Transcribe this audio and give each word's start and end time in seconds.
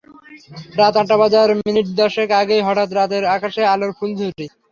রাত 0.79 0.93
আটটা 0.99 1.15
বাজার 1.21 1.49
মিনিট 1.59 1.87
দশেক 1.99 2.29
আগেই 2.41 2.61
হঠাৎ 2.67 2.89
রাতের 2.97 3.23
আকাশে 3.35 3.61
আলোর 3.73 3.91
ফুলঝুরি। 3.97 4.45